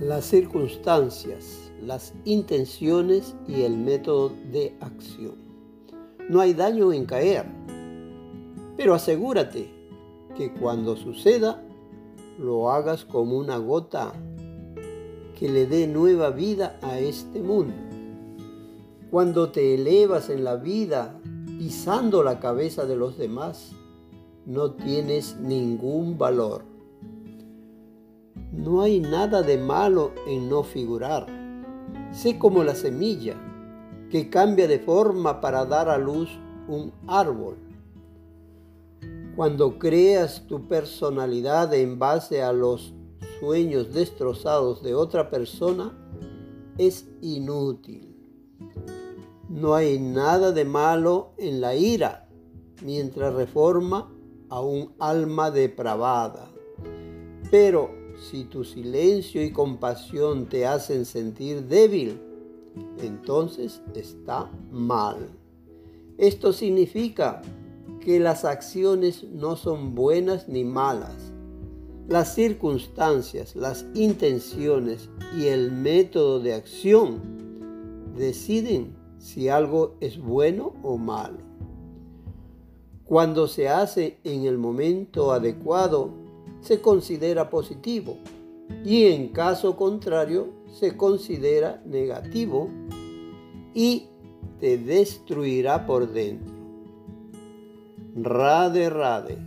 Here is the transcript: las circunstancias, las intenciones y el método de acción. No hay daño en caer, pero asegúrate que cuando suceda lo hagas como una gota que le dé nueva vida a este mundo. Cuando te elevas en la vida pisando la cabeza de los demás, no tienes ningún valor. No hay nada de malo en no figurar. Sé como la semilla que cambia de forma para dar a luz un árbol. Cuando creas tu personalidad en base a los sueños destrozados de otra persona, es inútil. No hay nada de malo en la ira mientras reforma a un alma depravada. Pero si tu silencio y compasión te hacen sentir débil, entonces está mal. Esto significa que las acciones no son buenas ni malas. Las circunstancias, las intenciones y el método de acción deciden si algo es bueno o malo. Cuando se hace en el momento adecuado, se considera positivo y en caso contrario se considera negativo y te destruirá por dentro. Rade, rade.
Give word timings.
las 0.00 0.26
circunstancias, 0.26 1.72
las 1.84 2.14
intenciones 2.24 3.34
y 3.48 3.62
el 3.62 3.76
método 3.76 4.32
de 4.52 4.76
acción. 4.80 5.34
No 6.28 6.40
hay 6.40 6.54
daño 6.54 6.92
en 6.92 7.04
caer, 7.04 7.46
pero 8.76 8.94
asegúrate 8.94 9.68
que 10.36 10.52
cuando 10.52 10.96
suceda 10.96 11.64
lo 12.38 12.70
hagas 12.70 13.04
como 13.04 13.36
una 13.36 13.56
gota 13.56 14.12
que 15.36 15.48
le 15.48 15.66
dé 15.66 15.88
nueva 15.88 16.30
vida 16.30 16.78
a 16.82 17.00
este 17.00 17.42
mundo. 17.42 17.74
Cuando 19.10 19.50
te 19.50 19.74
elevas 19.74 20.30
en 20.30 20.44
la 20.44 20.56
vida 20.56 21.18
pisando 21.58 22.22
la 22.22 22.38
cabeza 22.38 22.86
de 22.86 22.94
los 22.94 23.18
demás, 23.18 23.72
no 24.46 24.72
tienes 24.72 25.36
ningún 25.40 26.18
valor. 26.18 26.77
No 28.52 28.80
hay 28.82 29.00
nada 29.00 29.42
de 29.42 29.58
malo 29.58 30.12
en 30.26 30.48
no 30.48 30.62
figurar. 30.62 31.26
Sé 32.12 32.38
como 32.38 32.64
la 32.64 32.74
semilla 32.74 33.36
que 34.10 34.30
cambia 34.30 34.66
de 34.66 34.78
forma 34.78 35.40
para 35.40 35.66
dar 35.66 35.88
a 35.88 35.98
luz 35.98 36.30
un 36.66 36.92
árbol. 37.06 37.56
Cuando 39.36 39.78
creas 39.78 40.46
tu 40.46 40.66
personalidad 40.66 41.72
en 41.74 41.98
base 41.98 42.42
a 42.42 42.52
los 42.52 42.94
sueños 43.38 43.92
destrozados 43.92 44.82
de 44.82 44.94
otra 44.94 45.30
persona, 45.30 45.92
es 46.78 47.08
inútil. 47.20 48.16
No 49.48 49.74
hay 49.74 49.98
nada 49.98 50.52
de 50.52 50.64
malo 50.64 51.32
en 51.38 51.60
la 51.60 51.74
ira 51.74 52.28
mientras 52.82 53.34
reforma 53.34 54.10
a 54.48 54.60
un 54.60 54.94
alma 54.98 55.50
depravada. 55.50 56.50
Pero 57.50 57.97
si 58.20 58.44
tu 58.44 58.64
silencio 58.64 59.42
y 59.42 59.52
compasión 59.52 60.46
te 60.46 60.66
hacen 60.66 61.04
sentir 61.04 61.64
débil, 61.64 62.18
entonces 63.02 63.80
está 63.94 64.50
mal. 64.70 65.28
Esto 66.16 66.52
significa 66.52 67.42
que 68.00 68.20
las 68.20 68.44
acciones 68.44 69.24
no 69.24 69.56
son 69.56 69.94
buenas 69.94 70.48
ni 70.48 70.64
malas. 70.64 71.32
Las 72.08 72.34
circunstancias, 72.34 73.54
las 73.54 73.84
intenciones 73.94 75.10
y 75.36 75.46
el 75.46 75.70
método 75.70 76.40
de 76.40 76.54
acción 76.54 77.20
deciden 78.16 78.96
si 79.18 79.48
algo 79.48 79.96
es 80.00 80.18
bueno 80.18 80.74
o 80.82 80.96
malo. 80.96 81.38
Cuando 83.04 83.46
se 83.46 83.68
hace 83.68 84.18
en 84.24 84.44
el 84.44 84.58
momento 84.58 85.32
adecuado, 85.32 86.27
se 86.60 86.80
considera 86.80 87.50
positivo 87.50 88.18
y 88.84 89.06
en 89.06 89.28
caso 89.28 89.76
contrario 89.76 90.52
se 90.66 90.96
considera 90.96 91.82
negativo 91.86 92.68
y 93.74 94.08
te 94.60 94.78
destruirá 94.78 95.86
por 95.86 96.12
dentro. 96.12 96.54
Rade, 98.14 98.90
rade. 98.90 99.38